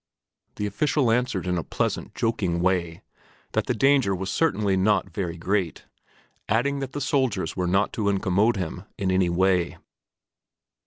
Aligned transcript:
The 0.55 0.65
official 0.65 1.11
answered 1.11 1.45
in 1.45 1.59
a 1.59 1.63
pleasant, 1.63 2.15
joking 2.15 2.59
way 2.59 3.03
that 3.51 3.67
the 3.67 3.75
danger 3.75 4.15
was 4.15 4.31
certainly 4.31 4.75
not 4.75 5.11
very 5.11 5.37
great, 5.37 5.85
adding 6.49 6.79
that 6.79 6.93
the 6.93 6.99
soldiers 7.01 7.55
were 7.55 7.67
not 7.67 7.93
to 7.93 8.09
incommode 8.09 8.55
him 8.55 8.85
in 8.97 9.11
any 9.11 9.29
way. 9.29 9.77